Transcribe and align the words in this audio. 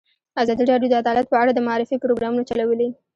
ازادي 0.43 0.63
راډیو 0.71 0.89
د 0.91 0.95
عدالت 1.03 1.25
په 1.29 1.35
اړه 1.41 1.51
د 1.53 1.59
معارفې 1.67 2.01
پروګرامونه 2.03 2.43
چلولي. 2.49 2.89